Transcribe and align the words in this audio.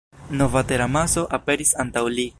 Nova 0.39 0.63
teramaso 0.71 1.27
aperis 1.39 1.77
antaŭ 1.85 2.07
li. 2.19 2.29